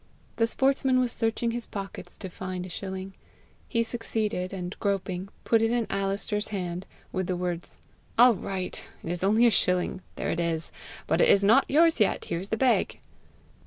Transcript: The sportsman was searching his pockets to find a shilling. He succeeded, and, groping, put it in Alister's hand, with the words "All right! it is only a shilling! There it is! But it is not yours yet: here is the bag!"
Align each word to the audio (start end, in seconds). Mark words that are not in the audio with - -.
The 0.37 0.47
sportsman 0.47 0.99
was 0.99 1.11
searching 1.11 1.51
his 1.51 1.67
pockets 1.67 2.17
to 2.17 2.29
find 2.31 2.65
a 2.65 2.69
shilling. 2.69 3.13
He 3.69 3.83
succeeded, 3.83 4.51
and, 4.51 4.75
groping, 4.79 5.29
put 5.43 5.61
it 5.61 5.69
in 5.69 5.85
Alister's 5.91 6.47
hand, 6.47 6.87
with 7.11 7.27
the 7.27 7.35
words 7.35 7.81
"All 8.17 8.33
right! 8.33 8.83
it 9.03 9.11
is 9.11 9.23
only 9.23 9.45
a 9.45 9.51
shilling! 9.51 10.01
There 10.15 10.31
it 10.31 10.39
is! 10.39 10.71
But 11.05 11.21
it 11.21 11.29
is 11.29 11.43
not 11.43 11.69
yours 11.69 11.99
yet: 11.99 12.25
here 12.25 12.39
is 12.39 12.49
the 12.49 12.57
bag!" 12.57 12.97